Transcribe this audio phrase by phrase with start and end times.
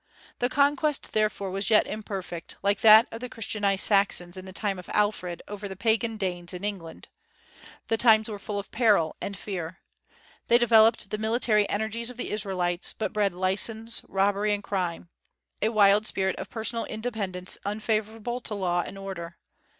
[0.39, 4.79] The conquest therefore was yet imperfect, like that of the Christianized Saxons in the time
[4.79, 7.07] of Alfred over the pagan Danes in England.
[7.87, 9.77] The times were full of peril and fear.
[10.47, 15.09] They developed the military energies of the Israelites, but bred license, robbery, and crime,
[15.61, 19.37] a wild spirit of personal independence unfavorable to law and order.